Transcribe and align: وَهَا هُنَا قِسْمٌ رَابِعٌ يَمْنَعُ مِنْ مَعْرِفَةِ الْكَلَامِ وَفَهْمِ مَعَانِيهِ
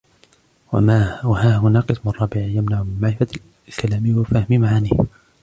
وَهَا 1.23 1.57
هُنَا 1.57 1.79
قِسْمٌ 1.79 2.09
رَابِعٌ 2.09 2.41
يَمْنَعُ 2.41 2.83
مِنْ 2.83 2.97
مَعْرِفَةِ 3.01 3.27
الْكَلَامِ 3.69 4.17
وَفَهْمِ 4.17 4.61
مَعَانِيهِ 4.61 4.97